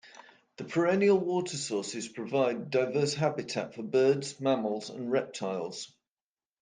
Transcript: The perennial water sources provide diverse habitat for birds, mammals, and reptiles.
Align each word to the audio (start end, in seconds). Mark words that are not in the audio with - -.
The 0.57 0.63
perennial 0.63 1.19
water 1.19 1.55
sources 1.57 2.07
provide 2.07 2.71
diverse 2.71 3.13
habitat 3.13 3.75
for 3.75 3.83
birds, 3.83 4.39
mammals, 4.41 4.89
and 4.89 5.11
reptiles. 5.11 5.93